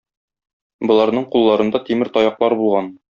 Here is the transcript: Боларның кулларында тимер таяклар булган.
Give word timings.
Боларның 0.91 1.27
кулларында 1.35 1.81
тимер 1.91 2.11
таяклар 2.17 2.57
булган. 2.63 2.91